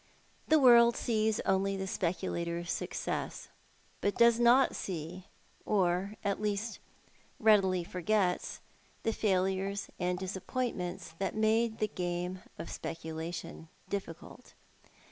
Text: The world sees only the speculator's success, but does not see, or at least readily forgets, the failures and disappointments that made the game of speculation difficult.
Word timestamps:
The 0.47 0.57
world 0.57 0.97
sees 0.97 1.41
only 1.41 1.77
the 1.77 1.85
speculator's 1.85 2.71
success, 2.71 3.49
but 4.01 4.15
does 4.17 4.39
not 4.39 4.75
see, 4.75 5.27
or 5.63 6.15
at 6.23 6.41
least 6.41 6.79
readily 7.39 7.83
forgets, 7.83 8.61
the 9.03 9.13
failures 9.13 9.89
and 9.99 10.17
disappointments 10.17 11.11
that 11.19 11.35
made 11.35 11.77
the 11.77 11.87
game 11.87 12.41
of 12.57 12.71
speculation 12.71 13.67
difficult. 13.89 14.55